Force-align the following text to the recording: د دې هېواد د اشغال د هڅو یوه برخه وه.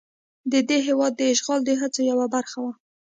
د 0.51 0.53
دې 0.69 0.77
هېواد 0.87 1.13
د 1.17 1.21
اشغال 1.33 1.59
د 1.65 1.71
هڅو 1.81 1.99
یوه 2.11 2.25
برخه 2.35 2.57
وه. 2.63 2.71